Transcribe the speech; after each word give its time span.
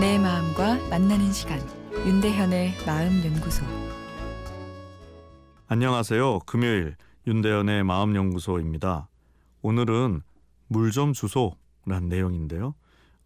내 0.00 0.18
마음과 0.18 0.88
만나는 0.88 1.32
시간 1.32 1.60
윤대현의 2.06 2.74
마음 2.86 3.22
연구소 3.24 3.64
안녕하세요. 5.68 6.40
금요일 6.40 6.96
윤대현의 7.26 7.84
마음 7.84 8.16
연구소입니다. 8.16 9.08
오늘은 9.62 10.22
물 10.68 10.90
좀 10.92 11.12
주소라는 11.12 12.08
내용인데요. 12.08 12.74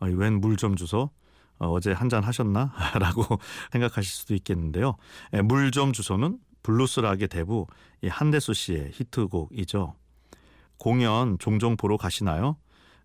아, 0.00 0.06
웬 0.06 0.34
물 0.40 0.56
좀 0.56 0.76
주소? 0.76 1.10
어, 1.58 1.68
어제 1.70 1.92
한 1.92 2.08
잔 2.08 2.22
하셨나? 2.24 2.72
라고 2.98 3.24
생각하실 3.72 4.10
수도 4.12 4.34
있겠는데요. 4.34 4.96
예, 5.32 5.42
물좀 5.42 5.92
주소는 5.92 6.38
블루스 6.62 7.00
락의 7.00 7.28
대부 7.28 7.66
한대수 8.06 8.52
씨의 8.54 8.90
히트곡이죠. 8.92 9.94
공연 10.78 11.38
종종 11.38 11.76
보러 11.76 11.96
가시나요? 11.96 12.56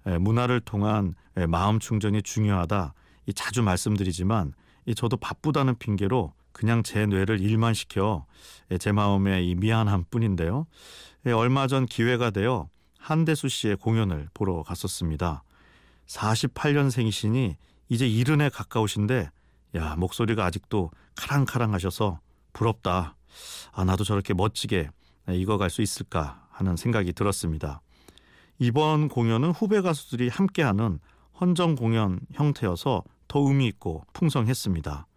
예, 0.08 0.18
문화를 0.18 0.60
통한 0.62 1.14
예, 1.38 1.46
마음 1.46 1.80
충전이 1.80 2.24
중요하다. 2.24 2.94
자주 3.34 3.62
말씀드리지만 3.64 4.54
저도 4.96 5.18
바쁘다는 5.18 5.78
핑계로 5.78 6.34
그냥 6.52 6.84
제 6.84 7.06
뇌를 7.06 7.40
일만 7.40 7.74
시켜 7.74 8.26
제 8.80 8.92
마음에 8.92 9.44
이 9.44 9.56
미안함 9.56 10.06
뿐인데요. 10.10 10.66
얼마 11.26 11.68
전 11.68 11.86
기회가 11.86 12.32
되어 12.32 12.70
한대수 12.98 13.50
씨의 13.50 13.78
공연을 13.78 14.30
보러 14.34 14.64
갔었습니다. 14.64 15.44
48년생이시니 16.08 17.56
이제 17.90 18.08
이른에 18.08 18.50
가까우신데 18.50 19.30
야 19.76 19.96
목소리가 19.96 20.46
아직도 20.46 20.92
카랑카랑하셔서 21.16 22.20
부럽다. 22.54 23.16
아 23.72 23.84
나도 23.84 24.04
저렇게 24.04 24.34
멋지게 24.34 24.90
익어갈 25.30 25.70
수 25.70 25.82
있을까 25.82 26.48
하는 26.50 26.76
생각이 26.76 27.14
들었습니다. 27.14 27.82
이번 28.58 29.08
공연은 29.08 29.52
후배 29.52 29.82
가수들이 29.82 30.30
함께하는 30.30 31.00
헌정 31.40 31.76
공연 31.76 32.20
형태여서 32.34 33.04
더 33.30 33.40
의미 33.40 33.68
있고 33.68 34.04
풍성했습니다. 34.12 35.08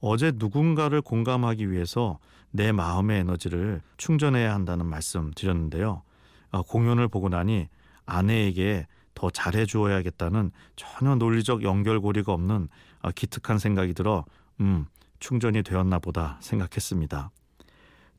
어제 0.00 0.32
누군가를 0.34 1.00
공감하기 1.00 1.70
위해서 1.70 2.18
내 2.50 2.72
마음의 2.72 3.20
에너지를 3.20 3.80
충전해야 3.96 4.52
한다는 4.52 4.84
말씀 4.84 5.30
드렸는데요. 5.30 6.02
아, 6.50 6.62
공연을 6.68 7.08
보고 7.08 7.30
나니 7.30 7.68
아내에게 8.04 8.86
더 9.14 9.30
잘해 9.30 9.64
주어야겠다는 9.64 10.50
전혀 10.76 11.14
논리적 11.14 11.62
연결고리가 11.62 12.32
없는 12.34 12.68
아, 13.00 13.10
기특한 13.12 13.58
생각이 13.58 13.94
들어 13.94 14.26
음, 14.60 14.84
충전이 15.20 15.62
되었나 15.62 15.98
보다 16.00 16.36
생각했습니다. 16.42 17.30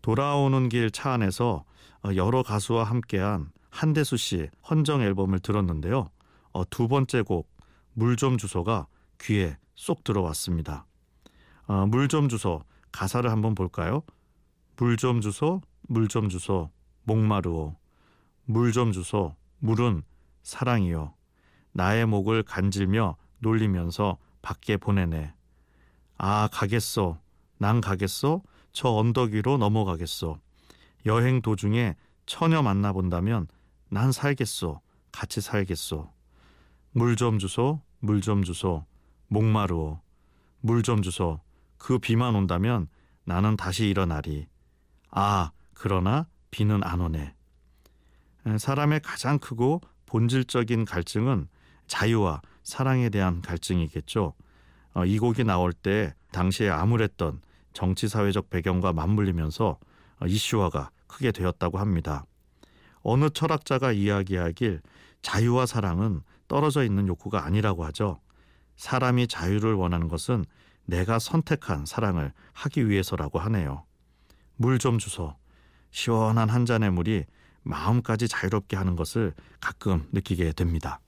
돌아오는 0.02 0.70
길 0.70 0.90
차 0.90 1.12
안에서 1.12 1.64
어, 2.04 2.16
여러 2.16 2.42
가수와 2.44 2.86
함께한 2.86 3.52
한대수 3.70 4.18
씨 4.18 4.50
헌정 4.70 5.02
앨범을 5.02 5.40
들었는데요. 5.40 6.10
어, 6.54 6.64
두 6.70 6.88
번째 6.88 7.22
곡 7.22 7.54
물 7.94 8.16
좀 8.16 8.38
주소가 8.38 8.88
귀에 9.22 9.58
쏙 9.76 10.04
들어왔습니다. 10.04 10.86
어, 11.68 11.86
물좀 11.86 12.30
주소 12.30 12.64
가사를 12.92 13.30
한번 13.32 13.56
볼까요? 13.56 14.04
물 14.78 14.98
좀 14.98 15.22
주소 15.22 15.62
물 15.88 16.08
좀 16.08 16.30
주소 16.30 16.70
목마르오. 17.04 17.76
물 18.46 18.72
좀 18.72 18.92
주소 18.92 19.36
물은 19.60 20.04
사랑이요. 20.42 21.14
나의 21.72 22.06
목을 22.06 22.44
간질며 22.44 23.16
놀리면서 23.40 24.18
밖에 24.42 24.78
보내네. 24.78 25.34
아 26.18 26.50
가겠소. 26.52 27.18
난 27.58 27.82
가겠소. 27.82 28.44
저 28.74 28.90
언덕 28.90 29.32
위로 29.32 29.58
넘어가겠소. 29.58 30.38
여행 31.06 31.42
도중에 31.42 31.96
처녀 32.26 32.62
만나본다면 32.62 33.48
난 33.90 34.12
살겠소. 34.12 34.82
같이 35.12 35.42
살겠소. 35.42 36.12
물 36.92 37.16
좀 37.16 37.40
주소 37.40 37.82
물 38.00 38.22
좀 38.22 38.44
주소 38.44 38.86
목마르오 39.34 40.00
물 40.62 40.84
좀 40.84 41.02
주소 41.02 41.42
그 41.78 41.98
비만 42.00 42.36
온다면 42.36 42.88
나는 43.26 43.58
다시 43.58 43.88
일어나리 43.90 44.48
아 45.10 45.52
그러나 45.74 46.28
비는 46.52 46.84
안 46.84 47.02
오네 47.02 47.36
사람의 48.58 49.02
가장 49.02 49.40
크고 49.40 49.82
본질적인 50.06 50.86
갈증은 50.86 51.48
자유와 51.88 52.42
사랑에 52.62 53.10
대한 53.10 53.42
갈증이겠죠. 53.42 54.34
어, 54.94 55.06
이 55.06 55.18
곡이 55.18 55.44
나올 55.44 55.74
때 55.74 56.14
당시에 56.32 56.70
암울했던 56.70 57.42
정치 57.74 58.08
사회적 58.08 58.50
배경과 58.50 58.94
맞물리면서 58.94 59.80
어, 60.20 60.26
이슈화가 60.26 60.92
크게 61.08 61.32
되었다고 61.32 61.80
합니다. 61.80 62.26
어느 63.02 63.30
철학자가 63.30 63.92
이야기하길 63.92 64.82
자유와 65.24 65.66
사랑은 65.66 66.22
떨어져 66.48 66.84
있는 66.84 67.08
욕구가 67.08 67.44
아니라고 67.46 67.84
하죠. 67.86 68.20
사람이 68.76 69.28
자유를 69.28 69.74
원하는 69.74 70.08
것은 70.08 70.46
내가 70.86 71.20
선택한 71.20 71.86
사랑을 71.86 72.34
하기 72.54 72.90
위해서라고 72.90 73.40
하네요. 73.40 73.86
물 74.56 74.78
좀 74.80 74.98
주소. 75.00 75.36
시원한 75.92 76.50
한 76.50 76.66
잔의 76.66 76.92
물이 76.92 77.26
마음까지 77.64 78.28
자유롭게 78.28 78.76
하는 78.76 78.96
것을 78.96 79.34
가끔 79.62 80.08
느끼게 80.12 80.54
됩니다. 80.54 81.00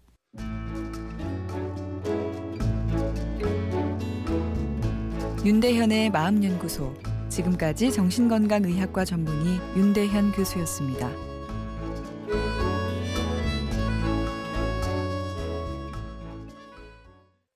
윤대현의 5.43 6.09
마음연구소. 6.11 6.95
지금까지 7.29 7.91
정신건강의학과 7.91 9.05
전문의 9.05 9.59
윤대현 9.75 10.31
교수였습니다. 10.31 11.24